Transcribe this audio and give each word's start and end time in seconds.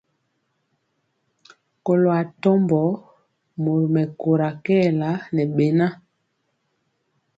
Kɔlo 1.85 2.07
atɔmbɔ 2.21 2.81
mori 3.61 3.87
mɛkóra 3.95 4.47
kɛɛla 4.65 5.09
ŋɛ 5.33 5.43
beŋa. 5.55 5.87